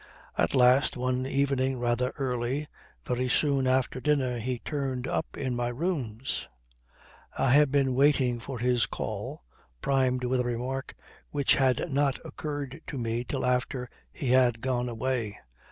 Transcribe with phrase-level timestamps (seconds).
[0.35, 2.67] At last, one evening rather early,
[3.05, 6.47] very soon after dinner, he turned up in my rooms.
[7.37, 9.43] I had been waiting for his call
[9.79, 10.95] primed with a remark
[11.29, 15.37] which had not occurred to me till after he had gone away.